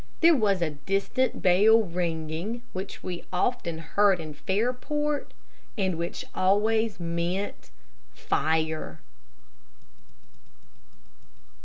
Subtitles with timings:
[0.21, 5.31] There was a distant bell ringing, which we often heard in Fairport,
[5.77, 7.69] and which always meant
[8.11, 8.99] fire.